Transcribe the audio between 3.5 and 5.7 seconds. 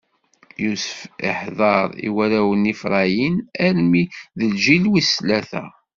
armi d lǧil wis tlata.